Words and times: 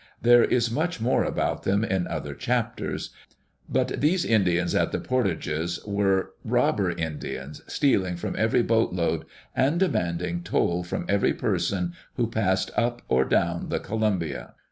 There 0.19 0.43
is 0.43 0.71
much 0.71 0.99
more 0.99 1.23
about 1.23 1.61
them 1.61 1.83
in 1.83 2.07
other 2.07 2.33
chapters. 2.33 3.11
But 3.69 4.01
these 4.01 4.25
Indians 4.25 4.73
at 4.73 4.91
the 4.91 4.99
portages 4.99 5.79
were 5.85 6.31
robber 6.43 6.89
Indians, 6.89 7.61
stealing 7.67 8.15
from 8.15 8.35
every 8.35 8.63
boatload, 8.63 9.25
and 9.55 9.79
demanding 9.79 10.41
toll 10.41 10.81
from 10.83 11.05
every 11.07 11.33
person 11.35 11.93
who 12.15 12.25
passed 12.25 12.71
up 12.75 13.03
or 13.09 13.23
down 13.25 13.69
the 13.69 13.79
Columbia. 13.79 14.55